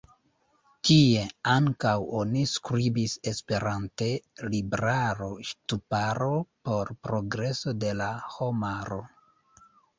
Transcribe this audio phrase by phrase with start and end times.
[0.87, 1.25] Tie
[1.55, 1.91] ankaŭ
[2.21, 4.09] oni skribis esperante
[4.55, 6.33] "Libraro-Ŝtuparo
[6.71, 9.03] por Progreso de la Homaro".